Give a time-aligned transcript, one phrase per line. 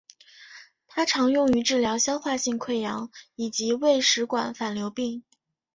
[0.87, 5.23] 它常用于治疗消化性溃疡以及胃食管反流病。